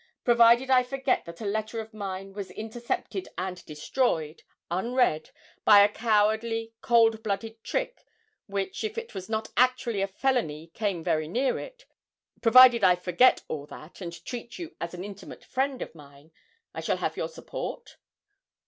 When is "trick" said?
7.63-8.03